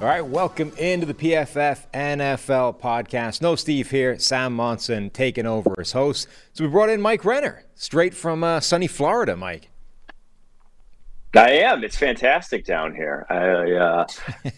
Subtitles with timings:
[0.00, 3.40] All right, welcome into the PFF NFL podcast.
[3.40, 6.26] No Steve here, Sam Monson taking over as host.
[6.52, 9.36] So we brought in Mike Renner, straight from uh, sunny Florida.
[9.36, 9.70] Mike,
[11.34, 11.84] I am.
[11.84, 13.24] It's fantastic down here.
[13.30, 14.06] I uh,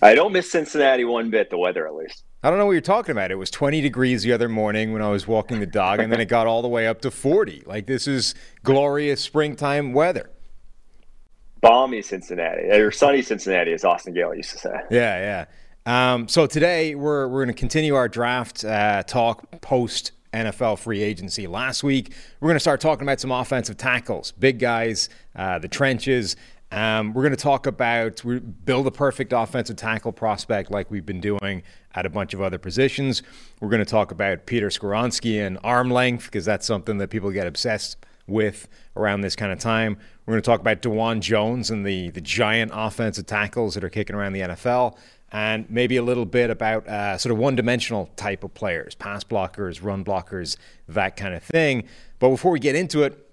[0.02, 1.50] I don't miss Cincinnati one bit.
[1.50, 2.24] The weather, at least.
[2.42, 3.30] I don't know what you're talking about.
[3.30, 6.20] It was 20 degrees the other morning when I was walking the dog, and then
[6.20, 7.64] it got all the way up to 40.
[7.66, 8.34] Like this is
[8.64, 10.30] glorious springtime weather.
[11.66, 14.80] Balmy Cincinnati or sunny Cincinnati, as Austin Gayle used to say.
[14.90, 15.46] Yeah,
[15.86, 16.12] yeah.
[16.14, 21.02] Um, so today we're we're going to continue our draft uh, talk post NFL free
[21.02, 21.46] agency.
[21.46, 25.68] Last week we're going to start talking about some offensive tackles, big guys, uh, the
[25.68, 26.36] trenches.
[26.72, 31.06] Um, we're going to talk about we build a perfect offensive tackle prospect like we've
[31.06, 31.62] been doing
[31.94, 33.22] at a bunch of other positions.
[33.60, 37.30] We're going to talk about Peter Skoronski and arm length because that's something that people
[37.30, 39.98] get obsessed with around this kind of time.
[40.26, 43.88] We're going to talk about Dawand Jones and the the giant offensive tackles that are
[43.88, 44.96] kicking around the NFL,
[45.30, 49.84] and maybe a little bit about uh, sort of one-dimensional type of players, pass blockers,
[49.84, 50.56] run blockers,
[50.88, 51.84] that kind of thing.
[52.18, 53.24] But before we get into it,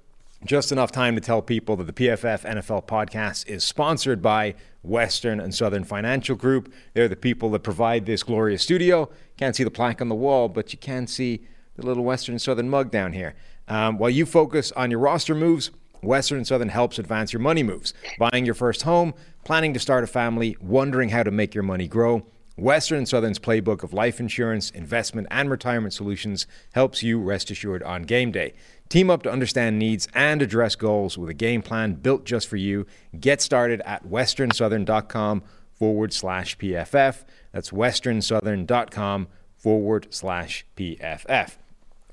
[0.45, 5.39] just enough time to tell people that the PFF NFL podcast is sponsored by Western
[5.39, 6.71] and Southern Financial Group.
[6.93, 9.09] They're the people that provide this glorious studio.
[9.37, 12.41] Can't see the plaque on the wall, but you can see the little Western and
[12.41, 13.33] Southern mug down here.
[13.67, 15.71] Um, while you focus on your roster moves,
[16.03, 17.94] Western Southern helps advance your money moves.
[18.19, 21.88] Buying your first home, planning to start a family, wondering how to make your money
[21.88, 22.25] grow.
[22.56, 28.03] Western Southern's playbook of life insurance, investment, and retirement solutions helps you rest assured on
[28.03, 28.53] game day.
[28.90, 32.58] Team up to understand needs and address goals with a game plan built just for
[32.58, 32.85] you.
[33.20, 35.41] Get started at westernsouthern.com
[35.72, 37.24] forward slash PFF.
[37.52, 39.28] That's westernsouthern.com
[39.58, 41.58] forward slash PFF.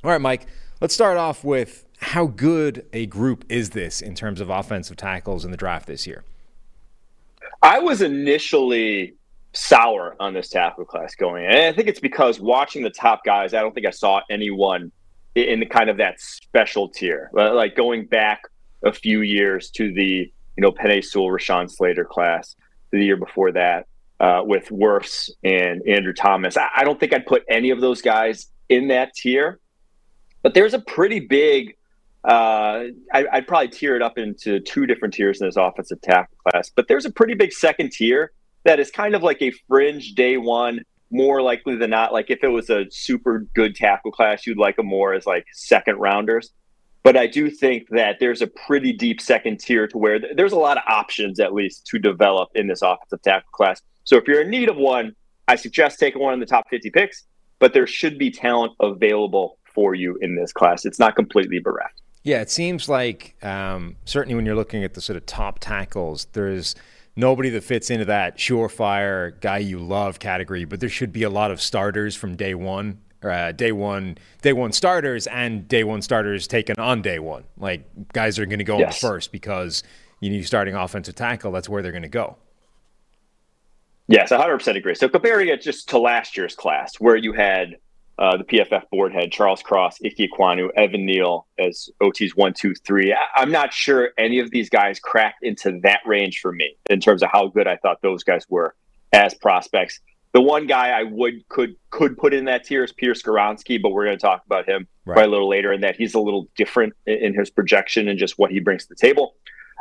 [0.02, 0.46] All right, Mike,
[0.80, 5.44] let's start off with how good a group is this in terms of offensive tackles
[5.44, 6.24] in the draft this year?
[7.62, 9.14] I was initially
[9.52, 13.52] sour on this tackle class going, and I think it's because watching the top guys,
[13.52, 14.90] I don't think I saw anyone
[15.34, 17.30] in the kind of that special tier.
[17.32, 18.42] Like going back
[18.82, 22.56] a few years to the you know Penei Sewell, Rashawn Slater class,
[22.92, 23.86] the year before that
[24.20, 26.56] uh, with Wirfs and Andrew Thomas.
[26.56, 29.60] I, I don't think I'd put any of those guys in that tier,
[30.42, 31.76] but there's a pretty big
[32.24, 36.36] uh, I, would probably tier it up into two different tiers in this offensive tackle
[36.46, 36.70] class.
[36.74, 38.32] But there's a pretty big second tier
[38.64, 40.80] that is kind of like a fringe day one.
[41.12, 44.76] More likely than not, like if it was a super good tackle class, you'd like
[44.76, 46.52] them more as like second rounders.
[47.02, 50.52] But I do think that there's a pretty deep second tier to where th- there's
[50.52, 53.82] a lot of options, at least, to develop in this offensive tackle class.
[54.04, 55.16] So if you're in need of one,
[55.48, 57.24] I suggest taking one in the top 50 picks,
[57.58, 60.84] but there should be talent available for you in this class.
[60.84, 61.99] It's not completely bereft.
[62.22, 66.26] Yeah, it seems like um, certainly when you're looking at the sort of top tackles,
[66.32, 66.74] there's
[67.16, 71.30] nobody that fits into that surefire guy you love category, but there should be a
[71.30, 73.00] lot of starters from day one.
[73.22, 77.44] Uh, day one, day one starters, and day one starters taken on day one.
[77.58, 77.84] Like
[78.14, 78.98] guys are going to go yes.
[78.98, 79.82] first because
[80.20, 81.52] you need starting offensive tackle.
[81.52, 82.38] That's where they're going to go.
[84.08, 84.94] Yes, 100% agree.
[84.94, 87.76] So comparing it just to last year's class, where you had
[88.20, 92.74] uh, the PFF board head, Charles Cross, Ike Ekwonu, Evan Neal as OT's one, two,
[92.74, 93.14] three.
[93.14, 97.00] I- I'm not sure any of these guys cracked into that range for me in
[97.00, 98.74] terms of how good I thought those guys were
[99.14, 100.00] as prospects.
[100.32, 103.90] The one guy I would could could put in that tier is Peter Skoronski, but
[103.90, 105.14] we're going to talk about him right.
[105.14, 108.38] probably a little later, and that he's a little different in his projection and just
[108.38, 109.34] what he brings to the table.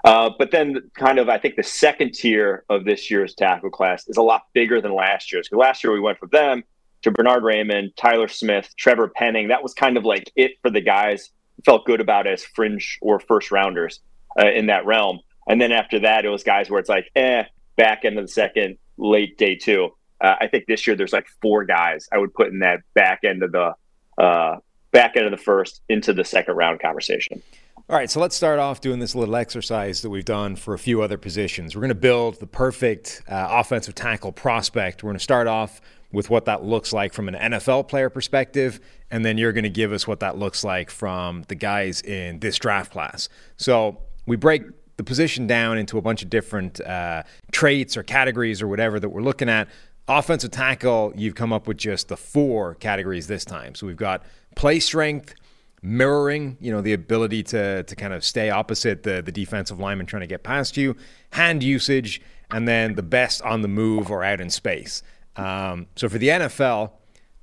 [0.05, 4.07] Uh, but then, kind of, I think the second tier of this year's tackle class
[4.07, 5.49] is a lot bigger than last year's.
[5.49, 6.63] Because last year we went from them
[7.03, 9.47] to Bernhard Raimann, Tyler Smith, Trevor Penning.
[9.47, 11.29] That was kind of like it for the guys
[11.65, 13.99] felt good about as fringe or first rounders
[14.39, 15.19] uh, in that realm.
[15.47, 17.43] And then after that, it was guys where it's like, eh,
[17.75, 19.89] back end of the second, late day two.
[20.21, 23.21] Uh, I think this year there's like four guys I would put in that back
[23.23, 23.73] end of the
[24.17, 24.57] uh,
[24.91, 27.41] back end of the first into the second round conversation.
[27.89, 30.79] All right, so let's start off doing this little exercise that we've done for a
[30.79, 31.75] few other positions.
[31.75, 35.01] We're going to build the perfect uh, offensive tackle prospect.
[35.01, 35.81] We're going to start off
[36.11, 38.79] with what that looks like from an NFL player perspective,
[39.11, 42.39] and then you're going to give us what that looks like from the guys in
[42.39, 43.29] this draft class.
[43.57, 44.63] So we break
[44.97, 49.09] the position down into a bunch of different uh, traits or categories or whatever that
[49.09, 49.69] we're looking at.
[50.07, 53.75] Offensive tackle, you've come up with just the four categories this time.
[53.75, 54.23] So we've got
[54.55, 55.35] play strength
[55.81, 60.05] mirroring, you know, the ability to to kind of stay opposite the the defensive lineman
[60.05, 60.95] trying to get past you,
[61.31, 62.21] hand usage,
[62.51, 65.03] and then the best on the move or out in space.
[65.39, 66.91] Um, so for the NFL,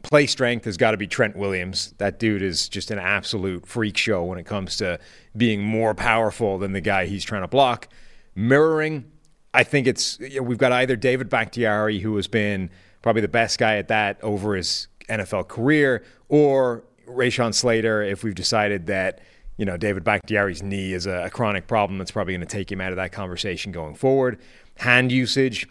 [0.03, 1.95] play strength has got to be Trent Williams.
[1.99, 4.99] That dude is just an absolute freak show when it comes to
[5.37, 7.89] being more powerful than the guy he's trying to block.
[8.35, 9.11] Mirroring,
[9.55, 12.71] I think it's you know, we've got either David Bakhtiari, who has been
[13.03, 18.35] probably the best guy at that over his NFL career, or Rashawn Slater, if we've
[18.35, 19.21] decided that
[19.57, 22.71] you know David Bakhtiari's knee is a, a chronic problem, that's probably going to take
[22.71, 24.39] him out of that conversation going forward.
[24.77, 25.67] Hand usage.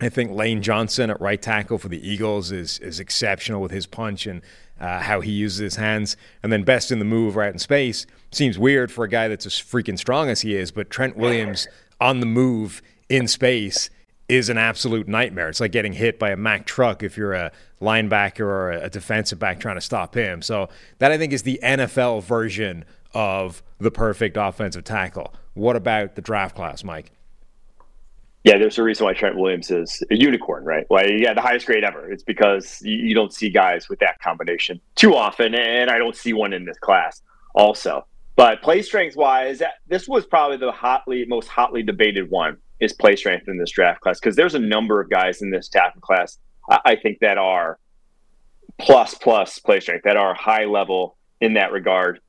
[0.00, 3.86] I think Lane Johnson at right tackle for the Eagles is is exceptional with his
[3.86, 4.42] punch and
[4.80, 6.16] uh, how he uses his hands.
[6.42, 9.46] And then best in the move right in space seems weird for a guy that's
[9.46, 11.68] as freaking strong as he is, but Trent Williams
[12.00, 13.90] on the move in space
[14.28, 15.48] is an absolute nightmare.
[15.48, 17.50] It's like getting hit by a Mack truck if you're a
[17.80, 20.40] linebacker or a defensive back trying to stop him.
[20.40, 20.68] So
[20.98, 25.34] that I think is the NFL version of the perfect offensive tackle.
[25.54, 27.10] What about the draft class, Mike?
[28.44, 30.84] Yeah, there's a reason why Trent Williams is a unicorn, right?
[30.88, 32.10] Why yeah, the highest grade ever.
[32.10, 36.32] It's because you don't see guys with that combination too often, and I don't see
[36.32, 37.22] one in this class
[37.54, 38.06] also.
[38.36, 43.14] But play strength wise, this was probably the hotly most hotly debated one is play
[43.14, 46.38] strength in this draft class because there's a number of guys in this tackle class
[46.70, 47.78] I think that are
[48.78, 52.20] plus plus play strength that are high level in that regard.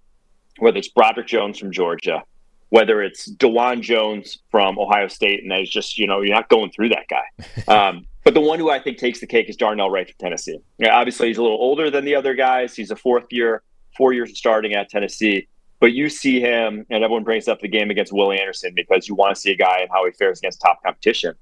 [0.57, 2.23] Whether it's Broderick Jones from Georgia,
[2.71, 6.49] whether it's Dawand Jones from Ohio State, and that is just you know you're not
[6.49, 7.23] going through that guy.
[7.67, 10.59] Um, but the one who I think takes the cake is Darnell Wright from Tennessee.
[10.77, 12.75] Yeah, obviously, he's a little older than the other guys.
[12.75, 13.63] He's a fourth year,
[13.97, 15.47] four years starting at Tennessee.
[15.79, 19.15] But you see him, and everyone brings up the game against Willie Anderson because you
[19.15, 21.33] want to see a guy and how he fares against top competition.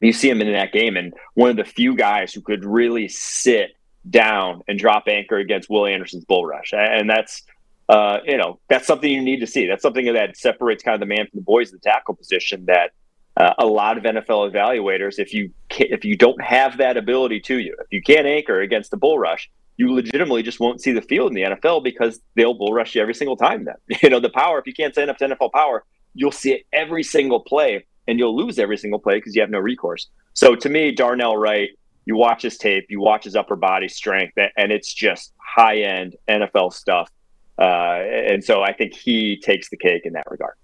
[0.00, 3.08] You see him in that game, and one of the few guys who could really
[3.08, 3.72] sit
[4.08, 7.42] down and drop anchor against Willie Anderson's bull rush, and that's
[7.88, 9.66] uh, you know that's something you need to see.
[9.66, 12.66] That's something that separates kind of the man from the boys in the tackle position.
[12.66, 12.92] That
[13.36, 17.58] uh, a lot of NFL evaluators, if you if you don't have that ability to
[17.58, 21.00] you, if you can't anchor against the bull rush, you legitimately just won't see the
[21.00, 23.64] field in the NFL because they'll bull rush you every single time.
[23.64, 24.58] Then you know the power.
[24.58, 25.84] If you can't stand up to NFL power,
[26.14, 29.50] you'll see it every single play, and you'll lose every single play because you have
[29.50, 30.08] no recourse.
[30.34, 31.70] So to me, Darnell Wright,
[32.04, 36.16] you watch his tape, you watch his upper body strength, and it's just high end
[36.28, 37.10] NFL stuff.
[37.58, 40.54] Uh, and so I think he takes the cake in that regard.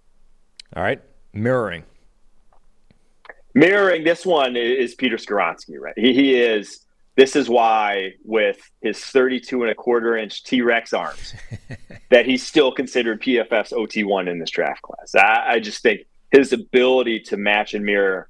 [0.77, 1.85] All right, mirroring.
[3.55, 5.95] Mirroring this one is Peter Skoronski, right?
[5.97, 6.85] He, he is
[7.17, 11.35] this is why, with his 32 and a quarter inch T Rex arms,
[12.11, 15.15] that he's still considered PFF's OT1 in this draft class.
[15.15, 18.29] I, I, just think his ability to match and mirror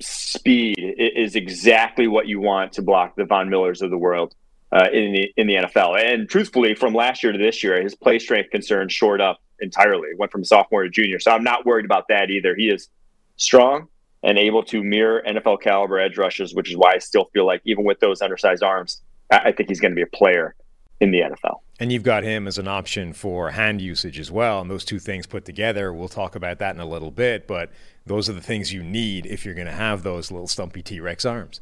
[0.00, 4.34] speed is exactly what you want to block the Von Millers of the world
[4.72, 6.02] uh, in the in the NFL.
[6.02, 10.08] And truthfully, from last year to this year, his play strength concerns shored up entirely.
[10.16, 12.54] Went from sophomore to junior, so I'm not worried about that either.
[12.54, 12.88] He is
[13.36, 13.88] strong
[14.22, 17.62] and able to mirror NFL caliber edge rushes, which is why I still feel like
[17.64, 20.54] even with those undersized arms, I think he's going to be a player
[21.00, 21.60] in the NFL.
[21.80, 24.60] And you've got him as an option for hand usage as well.
[24.60, 27.70] And those two things put together, we'll talk about that in a little bit, but
[28.04, 30.98] those are the things you need if you're going to have those little stumpy T
[30.98, 31.60] Rex arms.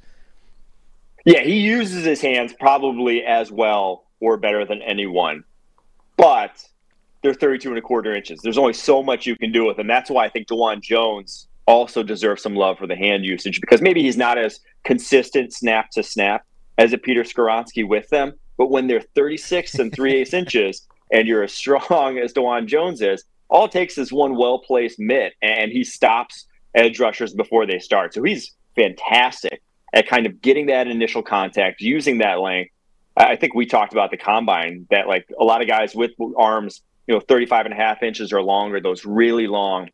[1.27, 5.43] Yeah, he uses his hands probably as well or better than anyone,
[6.17, 6.65] but
[7.21, 8.41] they're 32 and a quarter inches.
[8.41, 9.89] There's only so much you can do with them.
[9.89, 13.83] That's why I think Dawand Jones also deserves some love for the hand usage because
[13.83, 16.47] maybe he's not as consistent snap to snap
[16.79, 21.27] as a Peter Skoronski with them, But when they're 36 and 3 eighths inches and
[21.27, 25.33] you're as strong as Dawand Jones is, all it takes is one well placed mitt
[25.43, 28.15] and he stops edge rushers before they start.
[28.15, 29.61] So he's fantastic
[29.93, 32.73] at kind of getting that initial contact, using that length.
[33.17, 36.83] I think we talked about the combine that like a lot of guys with arms,
[37.07, 39.89] you know, 35 and a half inches or longer, those really long,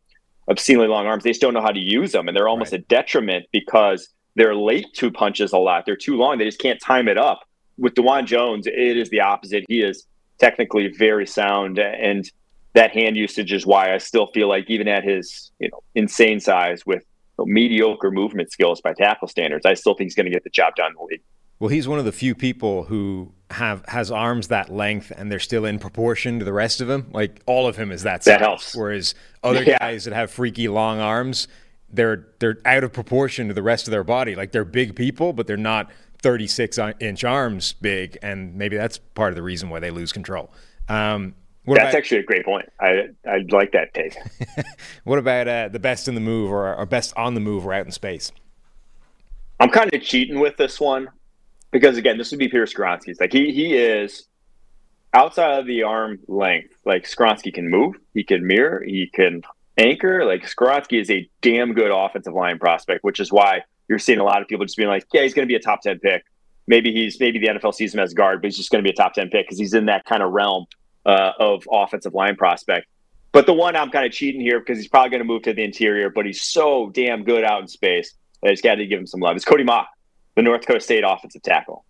[0.49, 2.27] obscenely long arms, they just don't know how to use them.
[2.27, 2.81] And they're almost right.
[2.81, 5.85] a detriment because they're late to punches a lot.
[5.85, 6.37] They're too long.
[6.37, 7.41] They just can't time it up.
[7.77, 9.63] With Dawand Jones, it is the opposite.
[9.69, 10.05] He is
[10.37, 12.29] technically very sound and
[12.73, 16.39] that hand usage is why I still feel like even at his, you know, insane
[16.39, 17.03] size with
[17.39, 20.75] mediocre movement skills by tackle standards, I still think he's going to get the job
[20.75, 21.21] done in the league.
[21.59, 25.39] Well, he's one of the few people who have has arms that length and they're
[25.39, 27.09] still in proportion to the rest of him.
[27.13, 28.33] Like all of him is that size.
[28.33, 28.75] That helps.
[28.75, 29.77] Whereas other yeah.
[29.79, 31.47] guys that have freaky long arms,
[31.89, 34.35] they're they're out of proportion to the rest of their body.
[34.35, 35.89] Like they're big people, but they're not
[36.21, 40.51] 36 inch arms big, and maybe that's part of the reason why they lose control.
[40.89, 41.35] Um,
[41.65, 42.69] what That's about, actually a great point.
[42.79, 44.17] I I like that take.
[45.05, 47.73] what about uh, the best in the move or, or best on the move or
[47.73, 48.31] out in space?
[49.59, 51.09] I'm kind of cheating with this one
[51.71, 53.19] because again, this would be Peter Skoronski's.
[53.19, 54.27] Like he he is
[55.13, 56.75] outside of the arm length.
[56.85, 59.41] Like Skoronski can move, he can mirror, he can
[59.77, 60.25] anchor.
[60.25, 64.23] Like Skoronski is a damn good offensive line prospect, which is why you're seeing a
[64.23, 66.25] lot of people just being like, yeah, he's going to be a top ten pick.
[66.67, 68.91] Maybe he's maybe the NFL sees him as guard, but he's just going to be
[68.91, 70.65] a top ten pick because he's in that kind of realm
[71.05, 72.87] uh, of offensive line prospect.
[73.31, 75.53] But the one I'm kind of cheating here because he's probably going to move to
[75.53, 78.13] the interior, but he's so damn good out in space.
[78.45, 79.35] I just got to give him some love.
[79.35, 79.87] It's Cody Mauch,
[80.35, 81.83] the North Dakota State offensive tackle.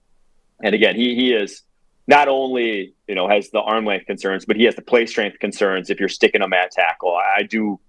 [0.63, 1.63] And again, he he is
[2.08, 5.39] not only you know has the arm length concerns, but he has the play strength
[5.39, 5.89] concerns.
[5.89, 7.79] If you're sticking him at tackle, I do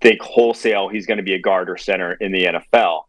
[0.00, 3.04] think wholesale he's going to be a guard or center in the NFL.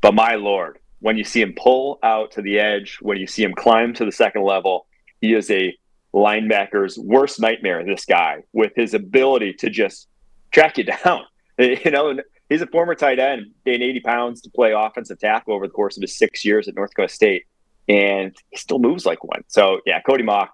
[0.00, 3.42] But my lord, when you see him pull out to the edge, when you see
[3.42, 4.86] him climb to the second level,
[5.20, 5.76] he is a
[6.14, 10.08] linebacker's worst nightmare, this guy, with his ability to just
[10.50, 11.22] track you down.
[11.58, 15.66] You know, he's a former tight end, gained 80 pounds to play offensive tackle over
[15.66, 17.44] the course of his six years at North Dakota State,
[17.88, 19.42] and he still moves like one.
[19.48, 20.50] So, yeah, Cody Mauch,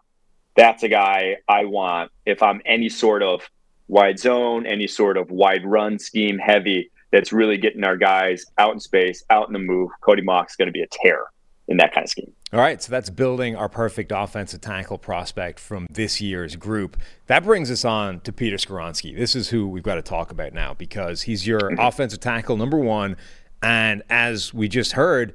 [0.56, 3.42] that's a guy I want if I'm any sort of
[3.88, 8.72] wide zone, any sort of wide run scheme heavy that's really getting our guys out
[8.72, 9.90] in space, out in the move.
[10.02, 11.30] Cody Mauch's going to be a terror
[11.68, 12.32] in that kind of scheme.
[12.52, 16.98] All right, so that's building our perfect offensive tackle prospect from this year's group.
[17.26, 19.16] That brings us on to Peter Skoronski.
[19.16, 21.80] This is who we've got to talk about now because he's your mm-hmm.
[21.80, 23.16] offensive tackle number one.
[23.62, 25.34] And as we just heard,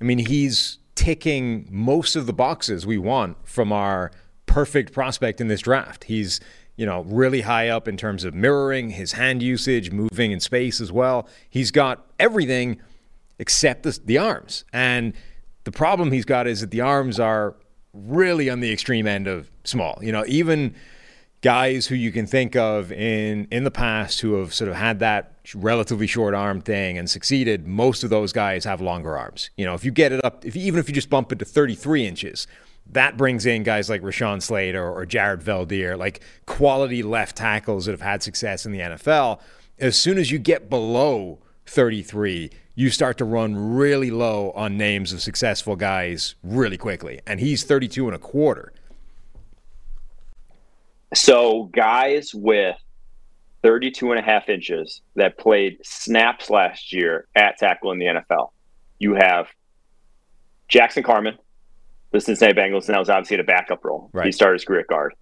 [0.00, 4.12] I mean, he's ticking most of the boxes we want from our
[4.46, 6.04] perfect prospect in this draft.
[6.04, 6.38] He's,
[6.76, 10.80] you know, really high up in terms of mirroring, his hand usage, moving in space
[10.80, 11.28] as well.
[11.48, 12.80] He's got everything
[13.38, 14.64] except the, the arms.
[14.72, 15.14] And
[15.64, 17.54] the problem he's got is that the arms are
[17.92, 19.98] really on the extreme end of small.
[20.02, 20.74] You know, even
[21.42, 25.00] guys who you can think of in in the past who have sort of had
[25.00, 29.50] that relatively short arm thing and succeeded, most of those guys have longer arms.
[29.56, 31.44] You know, if you get it up, if even if you just bump it to
[31.44, 32.46] 33 inches,
[32.90, 37.92] that brings in guys like Rashawn Slater or, Jared Veldheer, like quality left tackles that
[37.92, 39.40] have had success in the NFL.
[39.78, 45.12] As soon as you get below 33, you start to run really low on names
[45.12, 47.20] of successful guys really quickly.
[47.26, 48.72] And he's 32 and a quarter.
[51.14, 52.76] So, guys with
[53.62, 58.50] 32 and a half inches that played snaps last year at tackle in the NFL,
[58.98, 59.48] you have
[60.68, 61.36] Jackson Carman,
[62.12, 64.08] the Cincinnati Bengals, and that was obviously a backup role.
[64.12, 64.26] Right.
[64.26, 65.14] He started his career guard.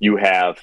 [0.00, 0.58] You have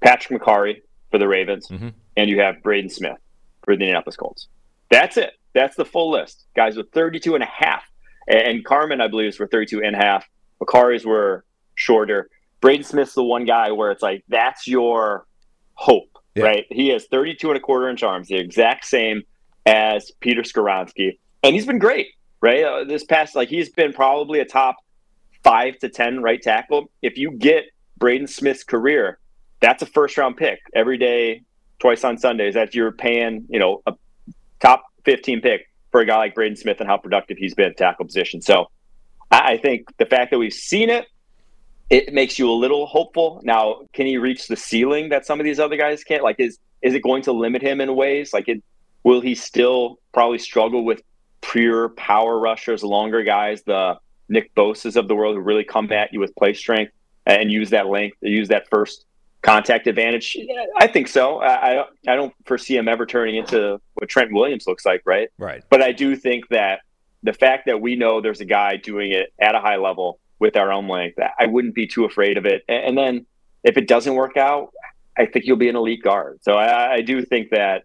[0.00, 0.80] Patrick Mekari
[1.10, 1.90] for the Ravens, mm-hmm.
[2.16, 3.18] and you have Braden Smith
[3.64, 4.48] for the Indianapolis Colts.
[4.92, 5.32] That's it.
[5.54, 6.44] That's the full list.
[6.54, 7.82] Guys with 32 and a half.
[8.28, 10.28] And Carman, I believe, is for 32 and a half.
[10.60, 11.44] Mekari's were
[11.74, 12.28] shorter.
[12.60, 15.26] Braden Smith's the one guy where it's like, that's your
[15.74, 16.44] hope, yeah.
[16.44, 16.66] right?
[16.70, 19.22] He has 32 and a quarter inch arms, the exact same
[19.66, 21.18] as Peter Skoronski.
[21.42, 22.08] And he's been great,
[22.42, 22.62] right?
[22.62, 24.76] Uh, this past, like, he's been probably a top
[25.42, 26.90] five to 10 right tackle.
[27.00, 27.64] If you get
[27.96, 29.18] Braden Smith's career,
[29.60, 31.42] that's a first round pick every day,
[31.80, 33.94] twice on Sundays that you're paying, you know, a
[34.62, 37.76] top 15 pick for a guy like Braden Smith and how productive he's been at
[37.76, 38.40] tackle position.
[38.40, 38.70] So
[39.30, 41.06] I think the fact that we've seen it,
[41.90, 43.40] it makes you a little hopeful.
[43.44, 46.22] Now, can he reach the ceiling that some of these other guys can't?
[46.22, 48.32] Like, is is it going to limit him in ways?
[48.32, 48.62] Like, it,
[49.04, 51.02] will he still probably struggle with
[51.42, 56.12] pure power rushers, longer guys, the Nick Bosas of the world who really come at
[56.12, 56.92] you with play strength
[57.26, 59.04] and use that length, use that first
[59.42, 60.36] contact advantage?
[60.78, 61.42] I think so.
[61.42, 65.28] I, I don't foresee him ever turning into what Trent Williams looks like, right?
[65.38, 65.62] Right.
[65.68, 66.80] But I do think that
[67.22, 70.56] the fact that we know there's a guy doing it at a high level with
[70.56, 72.64] our own length, I wouldn't be too afraid of it.
[72.68, 73.26] And then
[73.62, 74.72] if it doesn't work out,
[75.16, 76.40] I think you'll be an elite guard.
[76.42, 77.84] So I, I do think that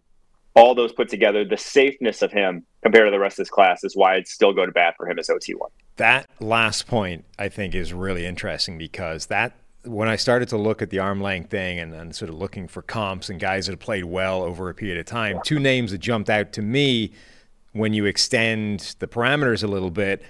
[0.55, 3.83] all those put together, the safeness of him compared to the rest of this class
[3.83, 5.69] is why I'd still go to bat for him as OT one.
[5.97, 9.53] That last point I think is really interesting because that
[9.87, 12.67] when I started to look at the arm length thing and, and sort of looking
[12.67, 15.91] for comps and guys that have played well over a period of time, two names
[15.91, 17.11] that jumped out to me
[17.73, 20.23] when you extend the parameters a little bit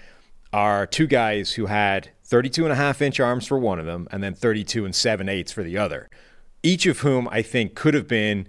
[0.53, 4.07] are two guys who had 32 and a half inch arms for one of them
[4.11, 6.09] and then 32 and 7 eighths for the other.
[6.63, 8.47] Each of whom I think could have been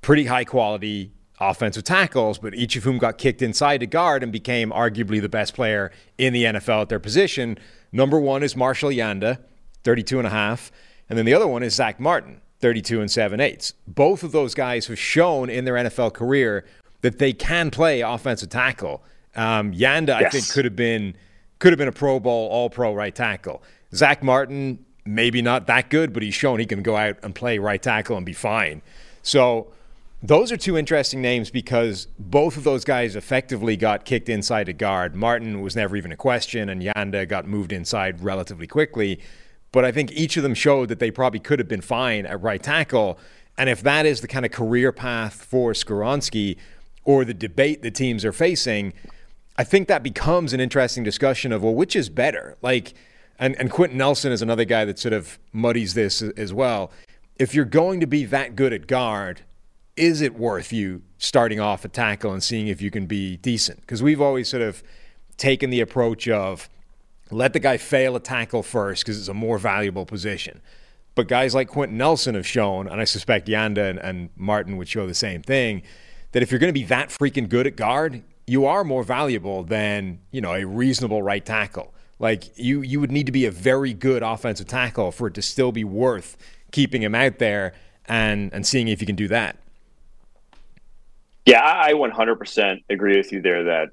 [0.00, 4.32] pretty high quality offensive tackles, but each of whom got kicked inside to guard and
[4.32, 7.58] became arguably the best player in the NFL at their position.
[7.92, 9.38] Number one is Marshall Yanda,
[9.88, 10.70] 32 and a half.
[11.08, 13.72] And then the other one is Zach Martin, 32 and 7 eighths.
[13.86, 16.66] Both of those guys have shown in their NFL career
[17.00, 19.02] that they can play offensive tackle.
[19.34, 20.26] Um, Yanda, yes.
[20.26, 21.14] I think, could have been
[21.58, 23.62] could have been a Pro Bowl, All Pro right tackle.
[23.94, 27.58] Zach Martin, maybe not that good, but he's shown he can go out and play
[27.58, 28.82] right tackle and be fine.
[29.22, 29.68] So
[30.22, 34.74] those are two interesting names because both of those guys effectively got kicked inside a
[34.74, 35.16] guard.
[35.16, 39.20] Martin was never even a question, and Yanda got moved inside relatively quickly.
[39.78, 42.42] But I think each of them showed that they probably could have been fine at
[42.42, 43.16] right tackle.
[43.56, 46.56] And if that is the kind of career path for Skoronski
[47.04, 48.92] or the debate the teams are facing,
[49.56, 52.56] I think that becomes an interesting discussion of, well, which is better?
[52.60, 52.92] Like,
[53.38, 56.90] and, and Quenton Nelson is another guy that sort of muddies this as well.
[57.38, 59.42] If you're going to be that good at guard,
[59.94, 63.82] is it worth you starting off a tackle and seeing if you can be decent?
[63.82, 64.82] Because we've always sort of
[65.36, 66.68] taken the approach of
[67.30, 70.60] let the guy fail a tackle first because it's a more valuable position.
[71.14, 74.88] But guys like Quenton Nelson have shown, and I suspect Yanda and, and Martin would
[74.88, 75.82] show the same thing,
[76.32, 79.62] that if you're going to be that freaking good at guard, you are more valuable
[79.62, 81.92] than you know a reasonable right tackle.
[82.18, 85.42] Like you, you would need to be a very good offensive tackle for it to
[85.42, 86.36] still be worth
[86.72, 87.74] keeping him out there
[88.06, 89.58] and and seeing if you can do that.
[91.46, 93.88] Yeah, I 100% agree with you there that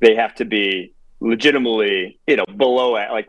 [0.00, 3.28] they have to be legitimately, you know, below like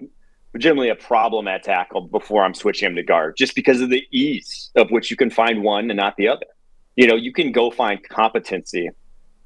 [0.53, 4.03] legitimately a problem at tackle before I'm switching him to guard, just because of the
[4.11, 6.45] ease of which you can find one and not the other.
[6.95, 8.89] You know, you can go find competency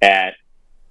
[0.01, 0.36] at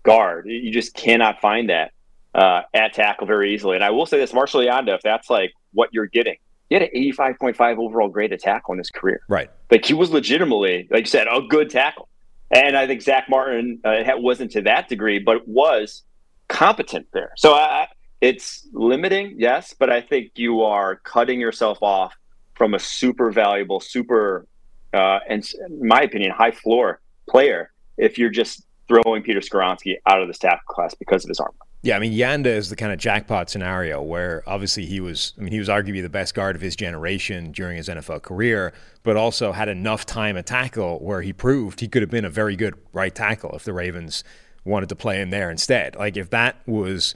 [0.03, 0.47] guard.
[0.47, 1.93] You just cannot find that
[2.35, 3.77] uh, at tackle very easily.
[3.77, 6.37] And I will say this, Marshall Yanda, if that's like what you're getting,
[6.69, 9.21] he had an 85.5 overall grade at tackle in his career.
[9.29, 9.51] Right.
[9.71, 12.09] Like he was legitimately, like you said, a good tackle.
[12.53, 16.03] And I think Zach Martin uh, wasn't to that degree, but was
[16.51, 17.33] competent there.
[17.37, 17.87] So I,
[18.21, 22.13] it's limiting, yes, but I think you are cutting yourself off
[22.55, 24.47] from a super valuable, super,
[24.93, 30.21] uh, and in my opinion, high floor player if you're just throwing Peter Skoronski out
[30.21, 31.53] of the staff class because of his arm.
[31.83, 35.43] Yeah, I mean Yanda is the kind of jackpot scenario where obviously he was I
[35.43, 39.17] mean he was arguably the best guard of his generation during his NFL career, but
[39.17, 42.55] also had enough time at tackle where he proved he could have been a very
[42.55, 44.25] good right tackle if the Ravens
[44.65, 45.97] wanted to play him there instead.
[45.97, 47.15] Like if that was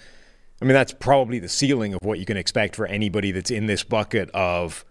[0.63, 3.67] I mean that's probably the ceiling of what you can expect for anybody that's in
[3.67, 4.85] this bucket of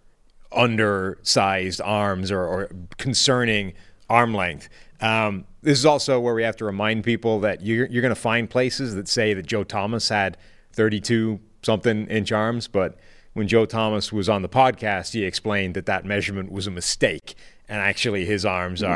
[0.52, 3.74] undersized arms or, or concerning
[4.10, 4.70] arm length.
[5.02, 8.20] Um, this is also where we have to remind people that you're, you're going to
[8.20, 10.38] find places that say that Joe Thomas had
[10.74, 12.98] 32 something inch arms, but
[13.34, 17.36] when Joe Thomas was on the podcast, he explained that that measurement was a mistake,
[17.68, 18.92] and actually his arms mm-hmm.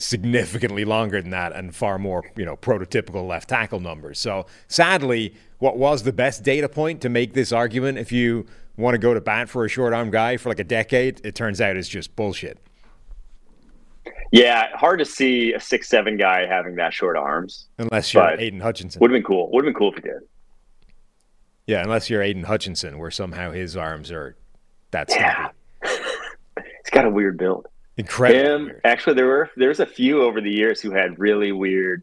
[0.00, 4.18] Significantly longer than that and far more, you know, prototypical left tackle numbers.
[4.18, 8.94] So sadly, what was the best data point to make this argument if you want
[8.94, 11.60] to go to bat for a short arm guy for like a decade, it turns
[11.60, 12.58] out is just bullshit.
[14.32, 17.66] Yeah, hard to see a six seven guy having that short arms.
[17.78, 19.00] Unless you're Aidan Hutchinson.
[19.00, 19.50] Would have been cool.
[19.52, 20.20] Would have been cool if he did.
[21.66, 24.36] Yeah, unless you're Aidan Hutchinson, where somehow his arms are
[24.92, 25.50] that yeah.
[25.82, 27.66] He's got a weird build.
[27.96, 28.68] Incredible.
[28.68, 28.80] Him.
[28.84, 32.02] Actually, there were there's a few over the years who had really weird,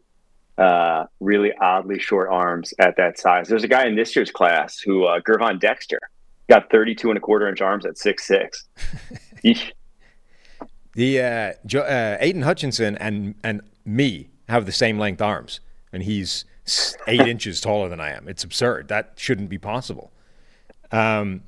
[0.56, 3.48] uh, really oddly short arms at that size.
[3.48, 5.98] There's a guy in this year's class who uh, Gervon Dexter
[6.48, 8.64] got 32 and a quarter inch arms at six six.
[10.94, 15.60] The uh, jo- uh, Aidan Hutchinson and and me have the same length arms,
[15.92, 16.44] and he's
[17.06, 18.26] eight inches taller than I am.
[18.26, 18.88] It's absurd.
[18.88, 20.10] That shouldn't be possible.
[20.90, 21.42] Um,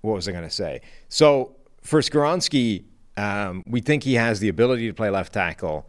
[0.00, 0.80] what was I going to say?
[1.08, 2.84] So for Skoronski,
[3.20, 5.86] um, we think he has the ability to play left tackle.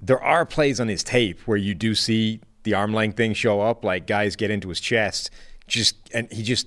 [0.00, 3.60] There are plays on his tape where you do see the arm length thing show
[3.60, 5.30] up, like guys get into his chest,
[5.68, 6.66] just and he just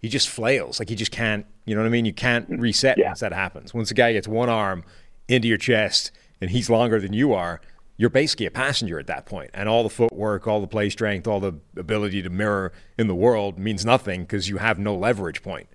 [0.00, 0.80] he just flails.
[0.80, 2.04] Like he just can't, you know what I mean?
[2.04, 3.06] You can't reset yeah.
[3.08, 3.72] once that happens.
[3.72, 4.84] Once a guy gets one arm
[5.28, 7.60] into your chest and he's longer than you are,
[7.96, 11.28] you're basically a passenger at that point, and all the footwork, all the play strength,
[11.28, 15.44] all the ability to mirror in the world means nothing because you have no leverage
[15.44, 15.68] point.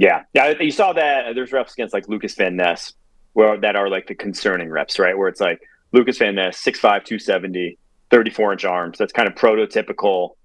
[0.00, 1.34] Yeah, yeah, you saw that.
[1.34, 2.94] There's reps against like Lucas Van Ness,
[3.34, 5.16] where that are like the concerning reps, right?
[5.16, 5.60] Where it's like
[5.92, 7.76] Lucas Van Ness, 6'5", 270,
[8.10, 8.96] 34 inch arms.
[8.96, 10.36] That's kind of prototypical.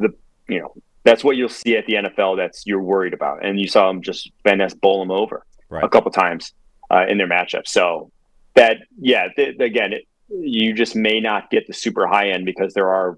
[0.00, 0.12] The
[0.48, 2.36] you know that's what you'll see at the NFL.
[2.36, 5.84] That's you're worried about, and you saw him just Van Ness bowl him over right.
[5.84, 6.52] a couple times
[6.90, 7.68] uh, in their matchup.
[7.68, 8.10] So
[8.54, 12.74] that yeah, th- again, it, you just may not get the super high end because
[12.74, 13.16] there are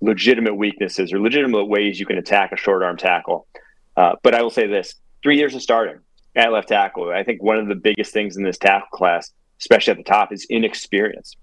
[0.00, 3.46] legitimate weaknesses or legitimate ways you can attack a short arm tackle.
[3.94, 4.94] Uh, but I will say this:
[5.28, 5.98] three years of starting
[6.36, 7.10] at left tackle.
[7.10, 10.32] I think one of the biggest things in this tackle class, especially at the top,
[10.32, 11.36] is inexperience.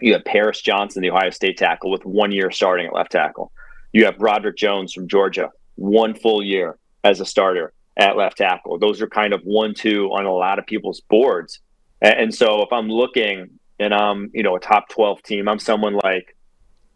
[0.00, 3.52] You have Paris Johnson, the Ohio State tackle, with one year starting at left tackle.
[3.92, 8.80] You have Broderick Jones from Georgia, one full year as a starter at left tackle.
[8.80, 11.60] Those are kind of one, two on a lot of people's boards.
[12.00, 15.94] And so if I'm looking and I'm, you know, a top 12 team, I'm someone
[15.94, 16.36] like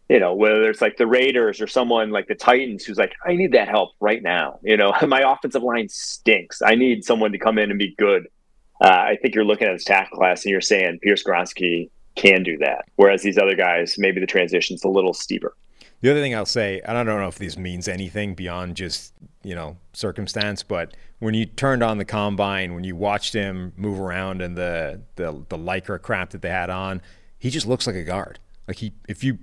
[0.09, 3.35] you know, whether it's like the Raiders or someone like the Titans who's like, I
[3.35, 4.59] need that help right now.
[4.63, 6.61] You know, my offensive line stinks.
[6.61, 8.27] I need someone to come in and be good.
[8.81, 12.43] Uh, I think you're looking at this tackle class and you're saying Peter Skoronski can
[12.43, 12.85] do that.
[12.95, 15.55] Whereas these other guys, maybe the transition's a little steeper.
[16.01, 19.13] The other thing I'll say, and I don't know if this means anything beyond just,
[19.43, 23.99] you know, circumstance, but when you turned on the combine, when you watched him move
[23.99, 27.01] around and the the the lycra crap that they had on,
[27.39, 28.37] he just looks like a guard.
[28.67, 29.39] Like he if you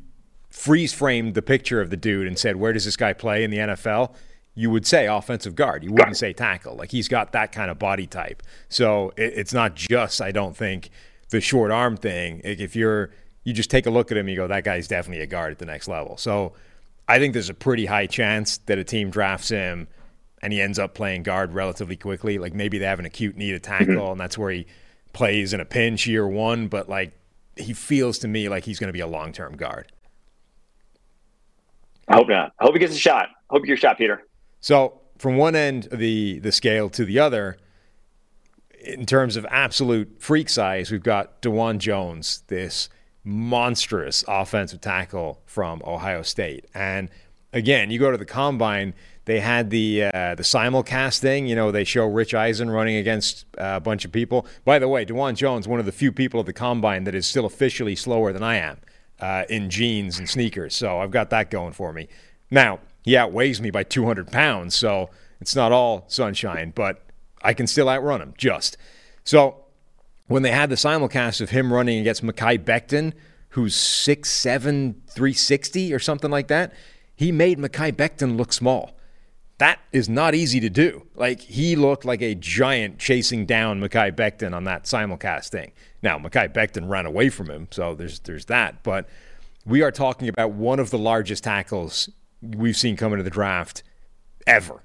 [0.55, 3.51] freeze framed the picture of the dude and said, "Where does this guy play in
[3.51, 4.15] the NFL?"
[4.55, 5.83] You would say offensive guard.
[5.83, 6.77] You wouldn't say tackle.
[6.77, 8.41] Like he's got that kind of body type.
[8.69, 10.91] So it, it's not just, I don't think,
[11.31, 12.41] the short arm thing.
[12.45, 13.11] If you're,
[13.43, 15.59] you just take a look at him, you go, that guy's definitely a guard at
[15.59, 16.17] the next level.
[16.17, 16.53] So
[17.09, 19.89] I think there's a pretty high chance that a team drafts him
[20.41, 22.39] and he ends up playing guard relatively quickly.
[22.39, 24.13] Like maybe they have an acute need of tackle, mm-hmm.
[24.13, 24.67] and that's where he
[25.13, 26.69] plays in a pinch year one.
[26.69, 27.13] But like
[27.57, 29.91] he feels to me like he's going to be a long term guard.
[32.15, 32.53] I hope not.
[32.61, 33.27] I hope he gets a shot.
[33.29, 34.23] I hope you get your shot, Peter.
[34.61, 37.57] So from one end of the the scale to the other,
[38.85, 42.89] in terms of absolute freak size, we've got Dawand Jones, this
[43.25, 46.67] monstrous offensive tackle from Ohio State.
[46.73, 47.11] And
[47.53, 51.49] again, you go to the combine, they had the uh, the simulcast thing.
[51.49, 54.47] You know, they show Rich Eisen running against uh, a bunch of people.
[54.65, 57.27] By the way, Dawand Jones, one of the few people at the combine that is
[57.27, 58.79] still officially slower than I am
[59.21, 60.75] uh, in jeans and sneakers.
[60.75, 62.09] So I've got that going for me.
[62.51, 67.03] Now, he outweighs me by 200 pounds, so it's not all sunshine, but
[67.43, 68.77] I can still outrun him just.
[69.25, 69.65] So
[70.27, 73.13] when they had the simulcast of him running against Mekhi Becton,
[73.51, 76.73] who's 6'7, 360 or something like that,
[77.15, 78.97] he made Mekhi Becton look small.
[79.59, 81.07] That is not easy to do.
[81.15, 85.73] Like, he looked like a giant chasing down Mekhi Becton on that simulcast thing.
[86.05, 88.83] Now, Mekhi Becton ran away from him, so there's there's that.
[88.83, 89.09] But
[89.65, 92.11] we are talking about one of the largest tackles
[92.43, 93.83] we've seen come into the draft
[94.47, 94.83] ever.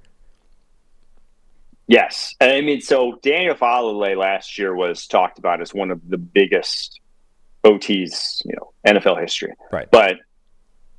[1.87, 6.17] Yes, I mean, so Daniel Faalele last year was talked about as one of the
[6.17, 7.01] biggest
[7.65, 9.53] OTs, you know, NFL history.
[9.73, 10.19] Right, but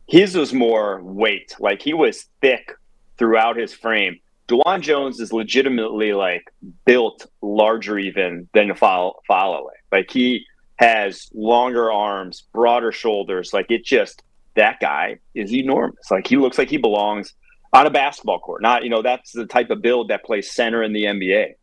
[0.06, 1.56] his was more weight.
[1.58, 2.72] Like he was thick
[3.16, 4.20] throughout his frame.
[4.48, 6.52] Dawand Jones is legitimately like
[6.84, 9.70] built larger even than Faalele.
[9.92, 13.52] Like he has longer arms, broader shoulders.
[13.52, 14.22] Like it just
[14.54, 16.10] that guy is enormous.
[16.10, 17.34] Like he looks like he belongs
[17.72, 18.62] on a basketball court.
[18.62, 21.54] Not you know that's the type of build that plays center in the NBA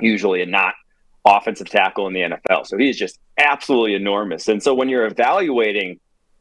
[0.00, 0.74] usually, and not
[1.24, 2.66] offensive tackle in the NFL.
[2.66, 4.48] So he's just absolutely enormous.
[4.48, 5.98] And so when you're evaluating,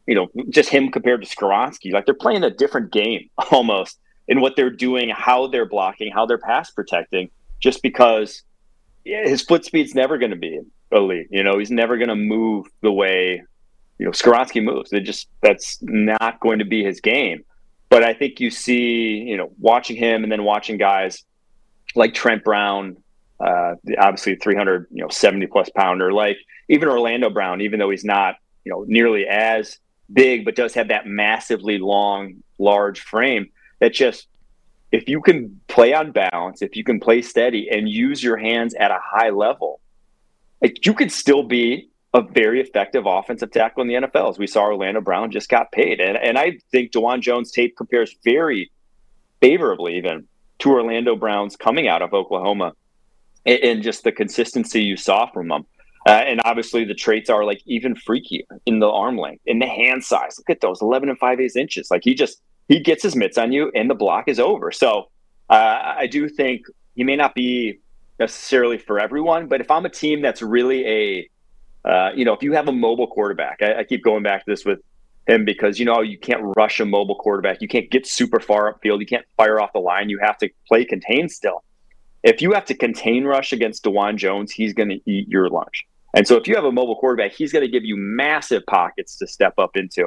[0.08, 4.42] you know, just him compared to Skoronski, like they're playing a different game almost in
[4.42, 8.44] what they're doing, how they're blocking, how they're pass protecting, just because
[9.06, 10.60] his foot speed's never going to be
[10.94, 11.28] elite.
[11.32, 13.44] You know, he's never going to move the way,
[13.98, 14.94] you know, Skoronski moves.
[14.94, 17.44] It just, that's not going to be his game.
[17.90, 21.24] But I think you see, you know, watching him and then watching guys
[21.96, 22.98] like Trent Brown,
[23.40, 26.38] uh, obviously 300, you know, 70 plus pounder, like
[26.70, 29.78] even Orlando Brown, even though he's not, you know, nearly as
[30.12, 34.28] big, but does have that massively long, large frame that just
[34.92, 38.76] if you can play on balance, if you can play steady and use your hands
[38.76, 39.73] at a high level,
[40.64, 44.30] like you could still be a very effective offensive tackle in the NFL.
[44.30, 47.76] As we saw, Orlando Brown just got paid, and and I think Dawand Jones' tape
[47.78, 48.72] compares very
[49.42, 50.26] favorably even
[50.60, 52.74] to Orlando Brown's coming out of Oklahoma,
[53.46, 55.66] and, and just the consistency you saw from them.
[56.06, 59.68] Uh, and obviously, the traits are like even freakier in the arm length, in the
[59.68, 60.38] hand size.
[60.38, 61.90] Look at those, eleven and five eighths inches.
[61.92, 64.72] Like he just he gets his mitts on you and the block is over.
[64.72, 65.10] So
[65.50, 66.62] uh, I do think
[66.96, 67.80] he may not be
[68.26, 71.02] necessarily for everyone, but if I'm a team that's really a
[71.94, 74.50] Uh, you know, if you have a mobile quarterback, I, I keep going back to
[74.54, 74.80] this with
[75.32, 77.58] him because you know you can't rush a mobile quarterback.
[77.64, 78.98] You can't get super far upfield.
[79.04, 80.06] You can't fire off the line.
[80.14, 81.60] You have to play contain still.
[82.32, 85.78] If you have to contain rush against Dawand Jones, he's going to eat your lunch.
[86.16, 89.12] And so if you have a mobile quarterback, he's going to give you massive pockets
[89.20, 90.04] to step up into.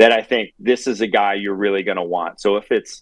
[0.00, 2.32] That I think this is a guy you're really going to want.
[2.44, 2.92] So if it's,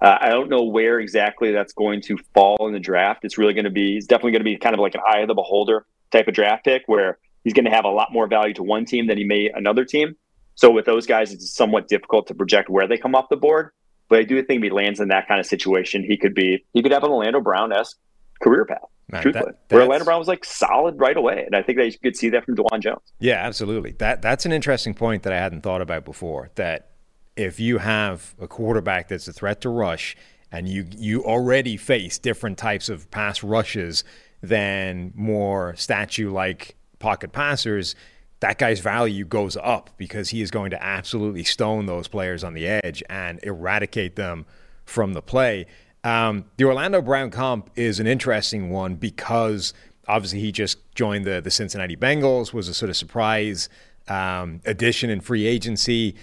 [0.00, 3.24] uh, I don't know where exactly that's going to fall in the draft.
[3.24, 5.20] It's really going to be, it's definitely going to be kind of like an eye
[5.20, 8.26] of the beholder type of draft pick where he's going to have a lot more
[8.26, 10.16] value to one team than he may another team.
[10.56, 13.70] So with those guys, it's somewhat difficult to project where they come off the board.
[14.08, 16.64] But I do think if he lands in that kind of situation, he could be
[16.72, 17.96] he could have an Orlando Brown esque
[18.42, 18.78] career path.
[19.10, 21.86] Man, truthfully, that, where Orlando Brown was like solid right away, and I think that
[21.86, 23.00] you could see that from Dawand Jones.
[23.18, 23.92] Yeah, absolutely.
[23.92, 26.50] That that's an interesting point that I hadn't thought about before.
[26.54, 26.90] That
[27.36, 30.16] if you have a quarterback that's a threat to rush,
[30.52, 34.04] and you you already face different types of pass rushes
[34.42, 37.94] than more statue like pocket passers,
[38.40, 42.54] that guy's value goes up because he is going to absolutely stone those players on
[42.54, 44.46] the edge and eradicate them
[44.84, 45.66] from the play.
[46.04, 49.72] Um, the Orlando Brown comp is an interesting one because
[50.06, 53.68] obviously he just joined the the Cincinnati Bengals, was a sort of surprise
[54.08, 56.14] um, addition in free agency.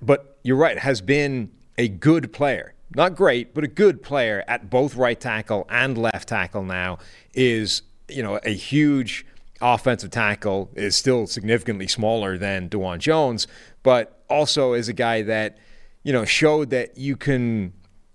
[0.00, 2.74] But you're right, has been a good player.
[2.94, 6.98] Not great, but a good player at both right tackle and left tackle now
[7.32, 9.24] is, you know, a huge
[9.60, 13.46] offensive tackle is still significantly smaller than Dawand Jones,
[13.82, 15.56] but also is a guy that,
[16.02, 17.72] you know, showed that you can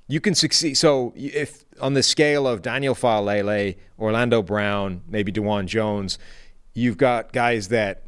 [0.08, 0.76] you can succeed.
[0.76, 6.18] So if on the scale of Daniel Faalele, Orlando Brown, maybe Dawand Jones,
[6.74, 8.04] you've got guys that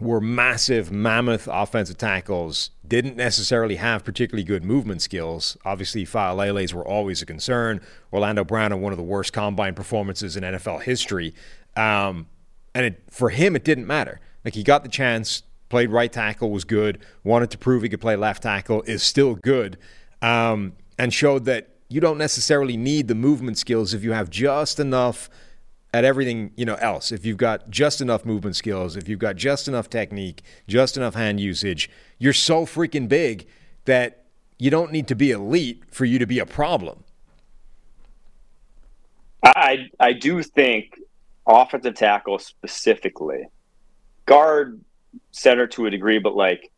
[0.00, 5.56] were massive, mammoth offensive tackles, didn't necessarily have particularly good movement skills.
[5.64, 7.80] Obviously, Faalele's were always a concern.
[8.12, 11.34] Orlando Brown had one of the worst combine performances in NFL history.
[11.76, 12.26] Um,
[12.74, 14.20] and it, for him, it didn't matter.
[14.44, 18.00] Like he got the chance, played right tackle, was good, wanted to prove he could
[18.00, 19.76] play left tackle, is still good.
[20.22, 24.78] Um, and showed that you don't necessarily need the movement skills if you have just
[24.78, 25.28] enough
[25.92, 29.36] at everything you know else if you've got just enough movement skills if you've got
[29.36, 33.46] just enough technique just enough hand usage you're so freaking big
[33.84, 34.24] that
[34.58, 37.02] you don't need to be elite for you to be a problem
[39.44, 40.98] i i do think
[41.46, 43.44] offensive tackle specifically
[44.26, 44.80] guard
[45.32, 46.70] center to a degree but like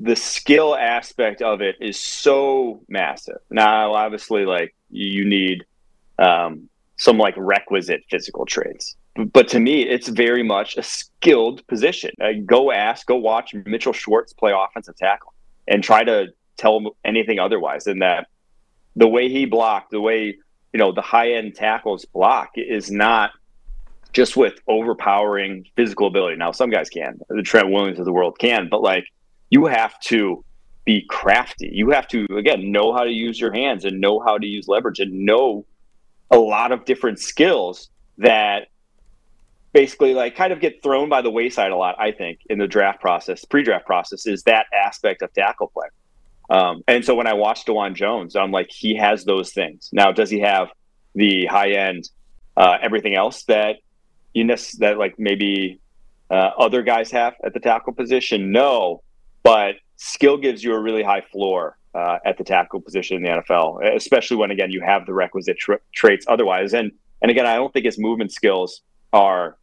[0.00, 3.38] the skill aspect of it is so massive.
[3.50, 5.64] Now, obviously, like you need
[6.18, 8.94] um, some like requisite physical traits,
[9.32, 12.10] but to me, it's very much a skilled position.
[12.22, 15.32] Uh, go ask, go watch Mitchell Schwartz play offensive tackle,
[15.66, 16.26] and try to
[16.58, 18.28] tell anything otherwise than that.
[18.96, 20.36] The way he blocked, the way
[20.74, 23.30] you know the high end tackles block is not
[24.12, 26.36] just with overpowering physical ability.
[26.36, 29.04] Now, some guys can, the Trent Williams of the world can, but like
[29.50, 30.44] you have to
[30.84, 31.70] be crafty.
[31.72, 34.68] You have to, again, know how to use your hands and know how to use
[34.68, 35.64] leverage and know
[36.30, 38.68] a lot of different skills that
[39.72, 42.66] basically like kind of get thrown by the wayside a lot, I think, in the
[42.66, 45.88] draft process, pre draft process, is that aspect of tackle play.
[46.50, 49.88] Um, and so when I watched Dawand Jones, I'm like, he has those things.
[49.92, 50.68] Now, does he have
[51.14, 52.10] the high end,
[52.56, 53.76] uh, everything else that
[54.34, 55.80] you know, that like maybe
[56.30, 58.52] uh, other guys have at the tackle position?
[58.52, 59.02] No,
[59.42, 63.42] but skill gives you a really high floor uh, at the tackle position in the
[63.42, 66.74] NFL, especially when again you have the requisite tra- traits otherwise.
[66.74, 69.56] And and again, I don't think his movement skills are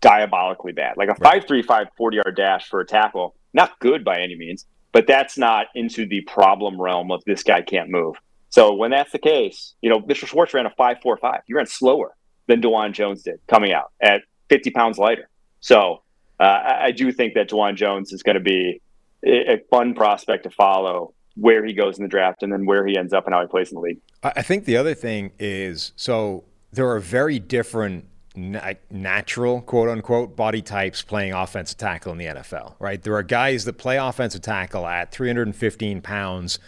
[0.00, 0.96] diabolically bad.
[0.96, 4.36] Like a five three five 40 yard dash for a tackle, not good by any
[4.36, 8.16] means, but that's not into the problem realm of this guy can't move.
[8.50, 10.26] So when that's the case, you know, Mr.
[10.26, 11.40] Schwartz ran a five four five.
[11.46, 12.14] He ran slower
[12.48, 15.28] than Dawand Jones did coming out at 50 pounds lighter.
[15.60, 16.02] So
[16.38, 18.82] uh, I, I do think that Dawand Jones is going to be
[19.24, 22.96] a fun prospect to follow where he goes in the draft and then where he
[22.96, 23.98] ends up and how he plays in the league.
[24.22, 30.62] I think the other thing is so there are very different natural quote unquote body
[30.62, 33.02] types playing offensive tackle in the NFL, right?
[33.02, 36.58] There are guys that play offensive tackle at 315 pounds,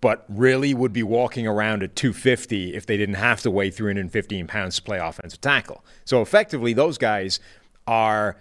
[0.00, 4.46] but really would be walking around at 250 if they didn't have to weigh 315
[4.48, 5.84] pounds to play offensive tackle.
[6.04, 7.38] So effectively, those guys
[7.86, 8.36] are,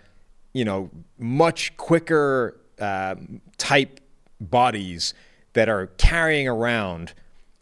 [0.53, 3.15] you know, much quicker uh,
[3.57, 3.99] type
[4.41, 5.13] bodies
[5.55, 7.13] that are carrying around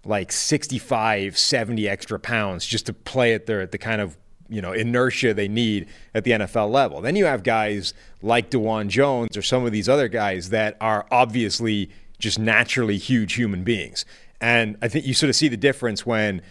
[0.06, 4.18] like 65, 70 extra pounds just to play at their the kind of
[4.50, 7.02] you know inertia they need at the NFL level.
[7.02, 11.08] Then you have guys like Dawand Jones or some of these other guys that are
[11.10, 14.06] obviously just naturally huge human beings.
[14.42, 16.42] And I think you sort of see the difference when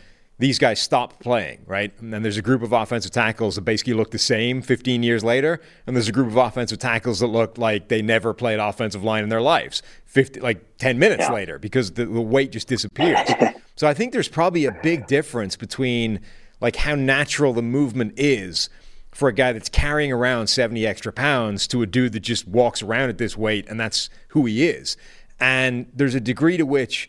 [0.42, 1.92] these guys stop playing, right?
[2.00, 5.22] And then there's a group of offensive tackles that basically look the same 15 years
[5.22, 9.04] later, and there's a group of offensive tackles that look like they never played offensive
[9.04, 11.32] line in their lives, 50 like 10 minutes yeah.
[11.32, 13.20] later because the, the weight just disappears.
[13.76, 16.18] so I think there's probably a big difference between
[16.60, 18.68] like how natural the movement is
[19.12, 22.82] for a guy that's carrying around 70 extra pounds to a dude that just walks
[22.82, 24.96] around at this weight and that's who he is.
[25.38, 27.08] And there's a degree to which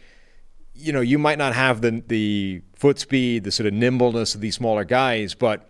[0.73, 4.41] you know, you might not have the the foot speed, the sort of nimbleness of
[4.41, 5.69] these smaller guys, but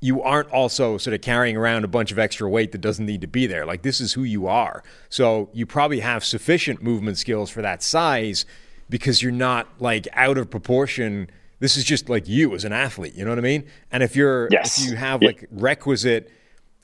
[0.00, 3.22] you aren't also sort of carrying around a bunch of extra weight that doesn't need
[3.22, 3.64] to be there.
[3.64, 4.82] Like this is who you are.
[5.08, 8.44] So you probably have sufficient movement skills for that size
[8.90, 11.30] because you're not like out of proportion.
[11.60, 13.64] This is just like you as an athlete, you know what I mean?
[13.90, 14.82] And if you're yes.
[14.82, 16.30] if you have like requisite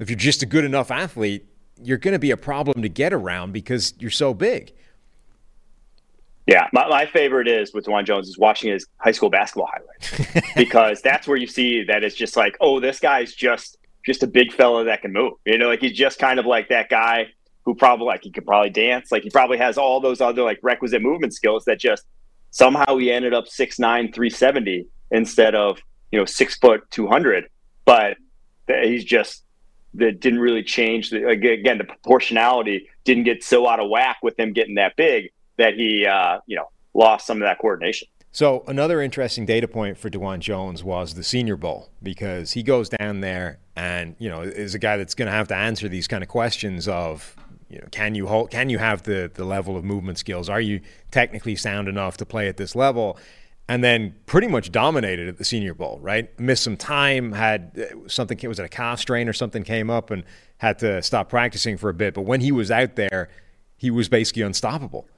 [0.02, 1.46] if you're just a good enough athlete,
[1.80, 4.72] you're going to be a problem to get around because you're so big.
[6.46, 10.52] Yeah, my, my favorite is with Dawand Jones is watching his high school basketball highlights
[10.56, 14.26] because that's where you see that it's just like, oh, this guy's just just a
[14.26, 15.34] big fella that can move.
[15.44, 17.28] You know, like he's just kind of like that guy
[17.64, 20.58] who probably like he could probably dance, like he probably has all those other like
[20.62, 22.04] requisite movement skills that just
[22.50, 25.78] somehow he ended up 6'9", 370 instead of
[26.10, 27.48] you know six foot two hundred.
[27.84, 28.16] But
[28.66, 29.44] he's just
[29.94, 31.10] that didn't really change.
[31.10, 35.30] The, again, the proportionality didn't get so out of whack with him getting that big
[35.62, 38.08] that he, uh, you know, lost some of that coordination.
[38.32, 42.88] So another interesting data point for Dawand Jones was the Senior Bowl because he goes
[42.88, 46.08] down there and you know is a guy that's going to have to answer these
[46.08, 47.36] kind of questions of
[47.68, 50.60] you know can you hold can you have the the level of movement skills are
[50.60, 53.18] you technically sound enough to play at this level
[53.68, 58.08] and then pretty much dominated at the Senior Bowl right missed some time had uh,
[58.08, 60.24] something was it a calf strain or something came up and
[60.58, 63.30] had to stop practicing for a bit but when he was out there
[63.82, 65.08] he was basically unstoppable.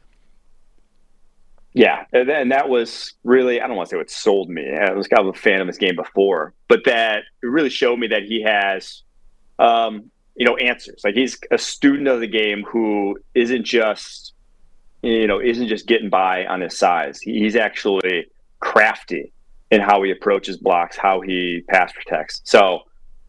[1.77, 4.65] Yeah, and that was really, I don't want to say what sold me.
[4.73, 8.07] I was kind of a fan of his game before, but that really showed me
[8.07, 9.03] that he has,
[9.59, 11.03] um, you know, answers.
[11.05, 14.35] Like he's a student of the game who isn't just,
[15.03, 17.21] you know, isn't just getting by on his size.
[17.21, 18.27] He's actually
[18.61, 19.33] crafty
[19.73, 22.41] in how he approaches blocks, how he pass protects.
[22.45, 22.83] So,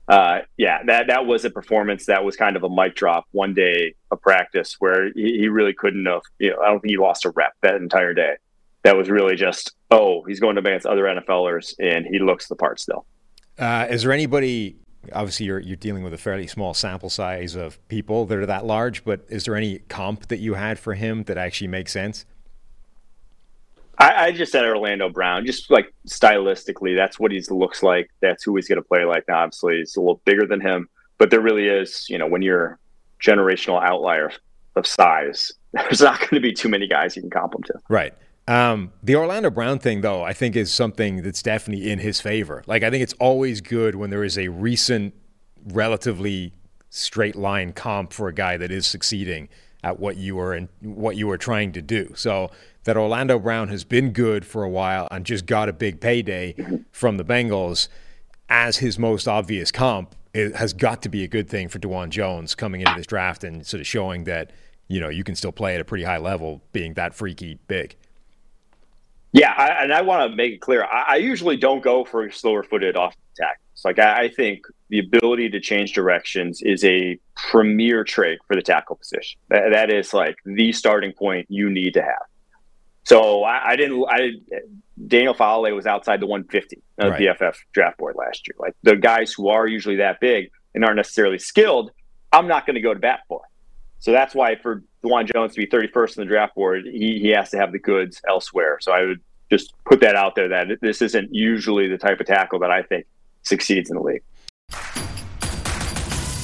[0.08, 3.54] uh, yeah, that that was a performance that was kind of a mic drop one
[3.54, 6.22] day of practice where he, he, really couldn't have.
[6.38, 8.36] You know, I don't think he lost a rep that entire day.
[8.84, 12.56] That was really just oh, he's going to against other NFLers and he looks the
[12.56, 13.06] part still.
[13.58, 14.76] Uh, is there anybody?
[15.12, 18.66] Obviously, you're you're dealing with a fairly small sample size of people that are that
[18.66, 22.26] large, but is there any comp that you had for him that actually makes sense?
[23.98, 28.10] I, I, just said Orlando Brown, just like stylistically, that's what he looks like.
[28.22, 29.26] That's who he's going to play like.
[29.28, 32.42] Now, obviously, he's a little bigger than him, but there really is, you know, when
[32.42, 32.80] you're
[33.24, 34.32] generational outlier
[34.76, 37.74] of size, there's not going to be too many guys you can comp him to.
[37.90, 38.14] Right.
[38.48, 42.64] Um, the Orlando Brown thing, though, I think is something that's definitely in his favor.
[42.68, 45.16] Like, I think it's always good when there is a recent,
[45.66, 46.54] relatively
[46.90, 49.50] straight line comp for a guy that is succeeding
[49.86, 52.12] at what you were and what you were trying to do.
[52.16, 52.52] So
[52.84, 56.56] that Orlando Brown has been good for a while and just got a big payday
[56.92, 57.88] from the Bengals
[58.50, 62.10] as his most obvious comp it has got to be a good thing for Dawand
[62.10, 64.52] Jones coming into this draft and sort of showing that
[64.90, 67.96] you know you can still play at a pretty high level being that freaky big.
[69.32, 70.84] Yeah, I, and I want to make it clear.
[70.84, 73.82] I, I, usually don't go for slower footed off tackles.
[73.84, 78.62] Like I, I think the ability to change directions is a premier trait for the
[78.62, 79.40] tackle position.
[79.50, 82.24] That, that is like the starting point you need to have.
[83.04, 84.06] So I, I didn't.
[84.10, 84.32] I
[85.08, 87.20] Daniel Faalele was outside the 150 of right.
[87.20, 88.56] the PFF draft board last year.
[88.58, 91.92] Like the guys who are usually that big and aren't necessarily skilled,
[92.32, 93.42] I'm not going to go to bat for.
[94.00, 97.30] So that's why for Dawand Jones to be 31st in the draft board, he, he
[97.30, 98.78] has to have the goods elsewhere.
[98.80, 99.22] So I would
[99.52, 102.84] just put that out there that this isn't usually the type of tackle that I
[102.84, 103.06] think
[103.44, 104.24] succeeds in the league.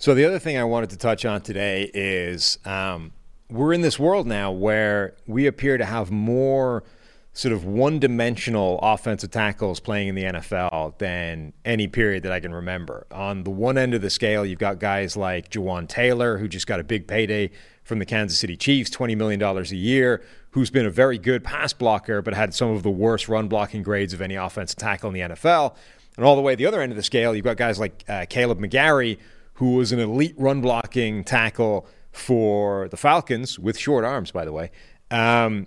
[0.00, 3.10] So, the other thing I wanted to touch on today is um,
[3.50, 6.84] we're in this world now where we appear to have more
[7.32, 12.38] sort of one dimensional offensive tackles playing in the NFL than any period that I
[12.38, 13.08] can remember.
[13.10, 16.68] On the one end of the scale, you've got guys like Jawaan Taylor, who just
[16.68, 17.50] got a big payday
[17.82, 20.22] from the Kansas City Chiefs, $20 million a year,
[20.52, 23.82] who's been a very good pass blocker, but had some of the worst run blocking
[23.82, 25.74] grades of any offensive tackle in the NFL.
[26.16, 28.04] And all the way at the other end of the scale, you've got guys like
[28.08, 29.18] uh, Kaleb McGary,
[29.58, 34.52] who was an elite run blocking tackle for the Falcons with short arms, by the
[34.52, 34.70] way.
[35.10, 35.66] Um,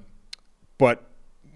[0.77, 1.11] but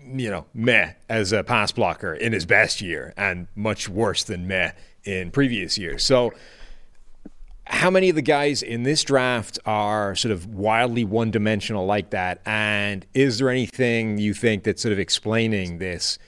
[0.05, 4.47] you know, meh as a pass blocker in his best year, and much worse than
[4.47, 4.71] meh
[5.05, 6.03] in previous years.
[6.03, 6.33] So,
[7.67, 12.09] how many of the guys in this draft are sort of wildly one dimensional like
[12.09, 12.41] that?
[12.45, 16.19] And is there anything you think that's sort of explaining this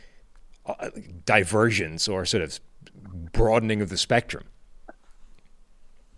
[0.65, 0.89] uh,
[1.25, 2.61] divergence or sort of
[3.33, 4.45] broadening of the spectrum?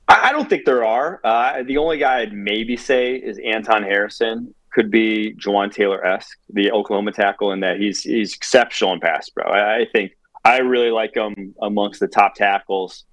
[0.09, 1.21] I don't think there are.
[1.23, 4.53] Uh, the only guy I'd maybe say is Anton Harrison.
[4.73, 9.29] Could be Jawaan Taylor esque, the Oklahoma tackle, in that he's he's exceptional in pass
[9.29, 9.45] pro.
[9.45, 10.11] I, I think
[10.43, 13.05] I really like him amongst the top tackles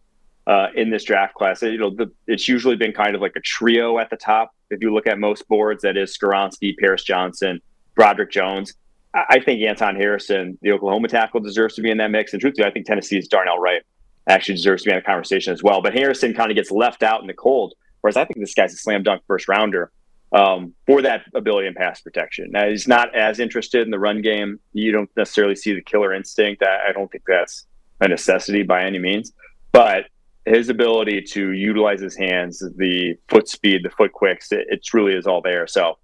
[0.47, 1.63] uh, in this draft class.
[1.63, 4.55] You know, the, it's usually been kind of like a trio at the top.
[4.71, 7.61] If you look at most boards, that is Skoronski, Paris Johnson,
[7.95, 8.75] Broderick Jones.
[9.15, 12.33] I, I think Anton Harrison, the Oklahoma tackle, deserves to be in that mix.
[12.33, 13.83] And truthfully, I think Tennessee's Darnell Wright
[14.29, 15.83] actually deserves to be in a conversation as well.
[15.83, 18.73] But Harrison kind of gets left out in the cold, whereas I think this guy's
[18.73, 19.93] a slam dunk first rounder
[20.33, 22.51] um, for that ability and pass protection.
[22.51, 24.59] Now, he's not as interested in the run game.
[24.73, 26.63] You don't necessarily see the killer instinct.
[26.63, 27.67] I, I don't think that's
[28.01, 29.33] a necessity by any means.
[29.73, 30.07] But
[30.45, 35.15] his ability to utilize his hands, the foot speed, the foot quicks, it, it truly
[35.15, 35.67] is all there.
[35.67, 35.99] So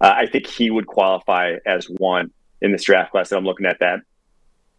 [0.00, 3.66] uh, I think he would qualify as one in this draft class that I'm looking
[3.66, 4.00] at that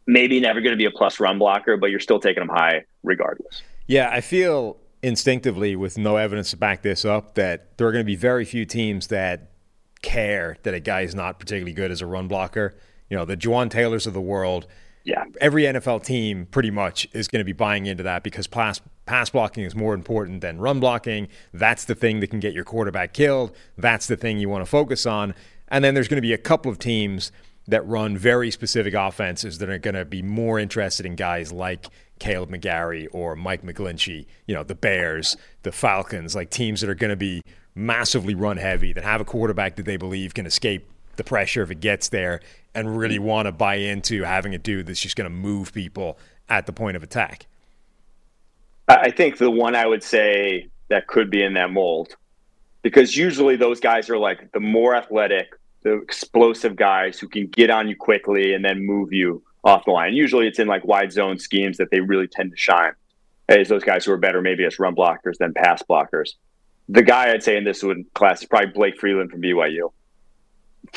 [0.09, 2.83] maybe never going to be a plus run blocker, but you're still taking him high
[3.03, 3.61] regardless.
[3.85, 8.03] Yeah, I feel instinctively, with no evidence to back this up, that there are going
[8.03, 9.51] to be very few teams that
[10.01, 12.75] care that a guy is not particularly good as a run blocker.
[13.09, 14.67] You know, the Jawaan Taylors of the world.
[15.03, 15.25] Yeah.
[15.39, 19.29] Every NFL team pretty much is going to be buying into that because pass, pass
[19.29, 21.29] blocking is more important than run blocking.
[21.53, 23.55] That's the thing that can get your quarterback killed.
[23.77, 25.33] That's the thing you want to focus on.
[25.69, 27.31] And then there's going to be a couple of teams
[27.69, 31.87] that run very specific offenses that are going to be more interested in guys like
[32.19, 36.95] Kaleb McGary or Mike McGlinchey, you know, the Bears, the Falcons, like teams that are
[36.95, 37.43] going to be
[37.75, 41.69] massively run heavy, that have a quarterback that they believe can escape the pressure if
[41.69, 42.39] it gets there
[42.73, 46.17] and really want to buy into having a dude that's just going to move people
[46.49, 47.45] at the point of attack.
[48.87, 52.15] I think the one I would say that could be in that mold,
[52.81, 55.53] because usually those guys are like the more athletic,
[55.83, 59.91] the explosive guys who can get on you quickly and then move you off the
[59.91, 60.13] line.
[60.13, 62.93] Usually it's in like wide zone schemes that they really tend to shine
[63.47, 66.33] as those guys who are better maybe as run blockers than pass blockers.
[66.87, 69.91] The guy I'd say in this one class is probably Blake Freeland from BYU.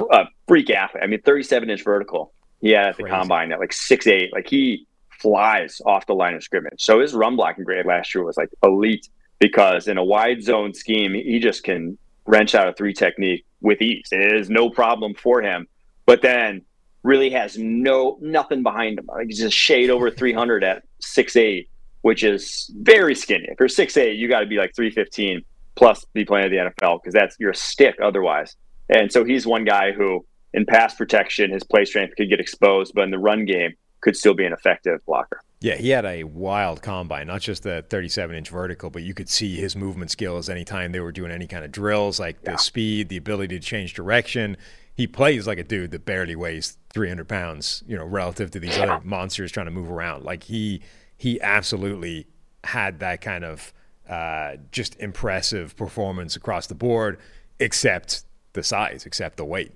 [0.00, 1.02] A uh, freak athlete.
[1.02, 2.32] I mean, 37 inch vertical.
[2.60, 3.14] He had at the Crazy.
[3.16, 4.32] combine at like six eight.
[4.32, 4.86] Like he
[5.20, 6.82] flies off the line of scrimmage.
[6.82, 9.08] So his run blocking grade last year was like elite
[9.38, 13.80] because in a wide zone scheme, he just can wrench out a three technique with
[13.80, 14.08] ease.
[14.12, 15.66] It is no problem for him.
[16.06, 16.62] But then
[17.02, 19.06] really has no nothing behind him.
[19.06, 21.68] Like he's just shade over 300 at six eight,
[22.02, 23.46] which is very skinny.
[23.48, 25.42] If you're six eight, you got to be like 315
[25.74, 28.56] plus be playing at the NFL because that's your stick otherwise.
[28.88, 32.92] And so he's one guy who, in pass protection, his play strength could get exposed,
[32.94, 35.40] but in the run game, could still be an effective blocker.
[35.62, 39.28] Yeah, he had a wild combine, not just the 37 inch vertical, but you could
[39.28, 42.52] see his movement skills anytime they were doing any kind of drills, like yeah.
[42.52, 44.56] the speed, the ability to change direction.
[44.94, 48.76] He plays like a dude that barely weighs 300 pounds, you know, relative to these
[48.76, 50.24] other monsters trying to move around.
[50.24, 50.82] Like he,
[51.16, 52.26] he absolutely
[52.64, 53.72] had that kind of
[54.08, 57.20] uh, just impressive performance across the board,
[57.60, 59.72] except the size, except the weight.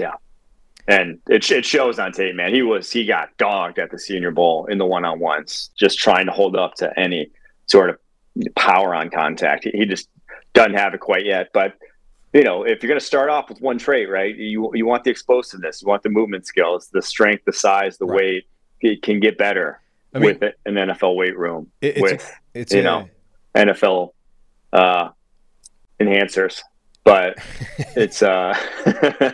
[0.00, 0.14] Yeah
[0.88, 2.52] and it, it shows on tape, man.
[2.52, 5.98] He was he got dogged at the Senior Bowl in the one on ones, just
[5.98, 7.30] trying to hold up to any
[7.66, 7.98] sort of
[8.56, 9.64] power on contact.
[9.64, 10.08] He, he just
[10.54, 11.50] doesn't have it quite yet.
[11.52, 11.74] But
[12.32, 14.34] you know, if you're going to start off with one trait, right?
[14.34, 18.06] You you want the explosiveness, you want the movement skills, the strength, the size, the
[18.06, 18.16] right.
[18.16, 18.44] weight.
[18.80, 19.80] It can get better
[20.14, 22.22] I mean, with an NFL weight room it, it's with
[22.54, 23.08] a, it's you a, know
[23.54, 24.12] NFL
[24.72, 25.10] uh,
[26.00, 26.60] enhancers,
[27.04, 27.38] but
[27.94, 28.58] it's uh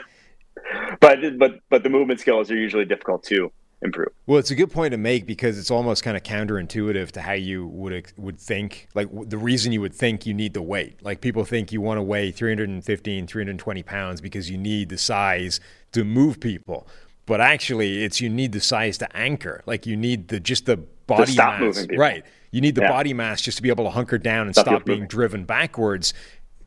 [1.01, 3.51] but but but the movement skills are usually difficult to
[3.83, 4.09] improve.
[4.27, 7.33] Well, it's a good point to make because it's almost kind of counterintuitive to how
[7.33, 8.89] you would would think.
[8.95, 11.03] Like the reason you would think you need the weight.
[11.03, 15.61] Like people think you want to weigh 315, 320 pounds because you need the size
[15.93, 16.87] to move people.
[17.27, 19.63] But actually, it's you need the size to anchor.
[19.67, 22.25] Like you need the just the body mass, right?
[22.51, 22.91] You need the yeah.
[22.91, 25.09] body mass just to be able to hunker down and stop, stop being moving.
[25.09, 26.15] driven backwards.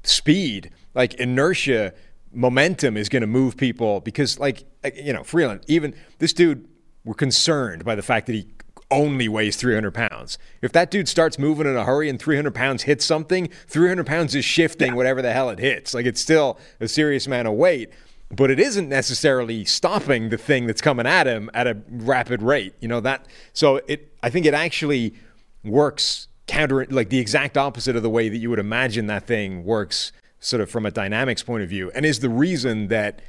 [0.03, 1.93] Speed, like inertia
[2.33, 6.67] momentum is going to move people because, like, uh, you know, Freeland, even this dude,
[7.03, 8.47] we're concerned by the fact that he
[8.89, 10.37] only weighs 300 pounds.
[10.61, 14.35] If that dude starts moving in a hurry and 300 pounds hits something, 300 pounds
[14.35, 14.93] is shifting yeah.
[14.95, 15.93] whatever the hell it hits.
[15.93, 17.89] Like, it's still a serious amount of weight.
[18.33, 22.73] but it isn't necessarily stopping the thing that's coming at him at a rapid rate.
[22.79, 23.25] You know that.
[23.53, 25.15] So it, I think it actually
[25.63, 29.63] works counter, like the exact opposite of the way that you would imagine that thing
[29.63, 30.11] works,
[30.41, 33.21] sort of from a dynamics point of view, and is the reason that.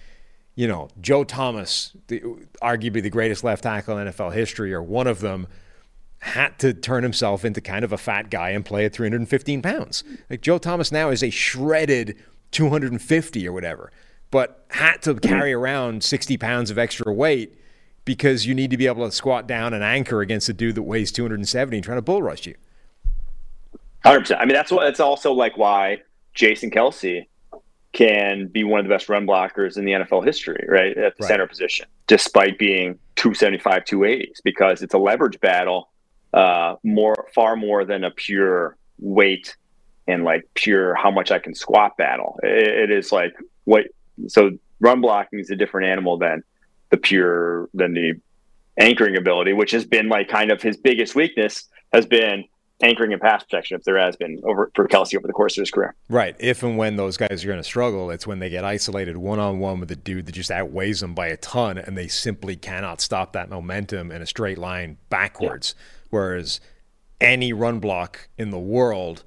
[0.55, 2.21] You know, Joe Thomas, the,
[2.61, 5.47] arguably the greatest left tackle in NFL history, or one of them,
[6.19, 10.05] had to turn himself into kind of a fat guy and play at 315 pounds.
[10.29, 12.19] Like Joe Thomas now is a shredded
[12.51, 13.91] 250 or whatever
[14.33, 17.57] but had to carry around 60 pounds of extra weight
[18.05, 20.83] because you need to be able to squat down and anchor against a dude that
[20.83, 22.55] weighs 270 trying to bull rush you.
[24.05, 24.37] 100%.
[24.41, 26.03] I mean, that's what, that's also like why
[26.35, 27.27] Jason Kelce
[27.93, 30.97] can be one of the best run blockers in the NFL history, right?
[30.97, 31.29] At the right.
[31.29, 35.91] center position, despite being 275, 280s, because it's a leverage battle
[36.33, 39.57] uh, more, far more than a pure weight
[40.09, 42.39] and like pure how much I can squat battle.
[42.43, 43.87] it, it is like what
[44.27, 46.43] so run blocking is a different animal than
[46.91, 48.15] the pure than the
[48.79, 52.45] anchoring ability, which has been like kind of his biggest weakness has been
[52.83, 55.63] anchoring and pass protection if there has been over for Kelce over the course of
[55.63, 55.95] his career.
[56.09, 56.37] Right.
[56.39, 59.39] If and when those guys are going to struggle, it's when they get isolated one
[59.39, 62.57] on one with a dude that just outweighs them by a ton and they simply
[62.57, 65.75] cannot stop that momentum in a straight line backwards.
[65.77, 66.09] Yeah.
[66.11, 66.61] Whereas
[67.21, 69.25] any run block in the world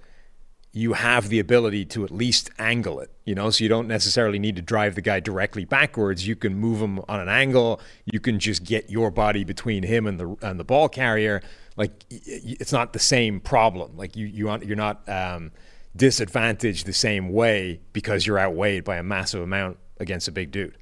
[0.76, 4.38] you have the ability to at least angle it, you know, so you don't necessarily
[4.38, 6.28] need to drive the guy directly backwards.
[6.28, 7.80] You can move him on an angle.
[8.04, 11.42] You can just get your body between him and the and the ball carrier.
[11.78, 13.98] Like it's not the same problem.
[13.98, 15.52] Like you you you're not um,
[15.96, 20.78] disadvantaged the same way because you're outweighed by a massive amount against a big dude.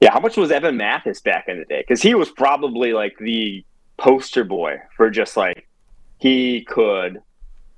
[0.00, 1.82] Yeah, how much was Evan Mathis back in the day?
[1.86, 3.64] Because he was probably like the
[3.96, 5.68] poster boy for just like
[6.18, 7.20] he could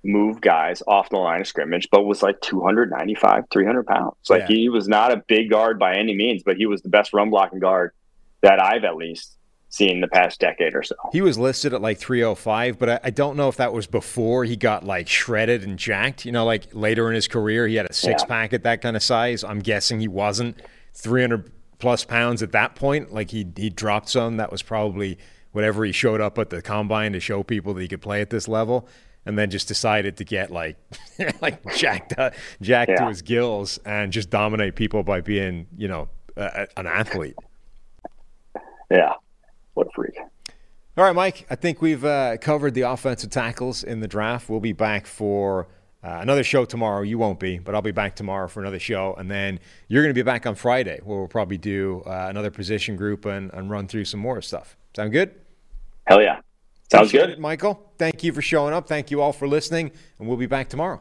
[0.05, 4.15] move guys off the line of scrimmage, but was like 295, 300 pounds.
[4.29, 4.57] Like yeah.
[4.57, 7.31] he was not a big guard by any means, but he was the best run
[7.31, 7.93] blocking guard
[8.41, 9.38] that I've at least
[9.71, 10.95] seen the past decade or so.
[11.13, 14.45] He was listed at like 305, but I, I don't know if that was before
[14.45, 16.25] he got like shredded and jacked.
[16.25, 18.29] You know, like later in his career, he had a six yeah.
[18.29, 19.45] pack at that kind of size.
[19.45, 20.61] I'm guessing he wasn't
[20.95, 23.13] 300 plus pounds at that point.
[23.13, 24.37] Like he he dropped some.
[24.39, 25.19] That was probably
[25.53, 28.31] whatever he showed up at the combine to show people that he could play at
[28.31, 28.87] this level
[29.27, 30.77] and then just decided to get like
[31.41, 33.01] like jacked up, jacked yeah.
[33.03, 37.37] to his gills and just dominate people by being you know a, an athlete.
[38.91, 39.15] Yeah,
[39.79, 40.19] what a freak.
[40.97, 41.47] All right, Mike.
[41.49, 44.49] I think we've uh, covered the offensive tackles in the draft.
[44.49, 45.69] We'll be back for
[46.03, 47.03] uh, another show tomorrow.
[47.03, 49.15] You won't be, but I'll be back tomorrow for another show.
[49.17, 52.51] And then you're going to be back on Friday, where we'll probably do uh, another
[52.51, 54.77] position group and, and run through some more stuff.
[54.97, 55.37] Sound good?
[56.09, 56.41] Hell yeah.
[56.91, 57.31] Sounds Appreciate good.
[57.31, 57.93] It, Michael.
[57.99, 58.89] Thank you for showing up.
[58.89, 61.01] Thank you all for listening, and we'll be back tomorrow.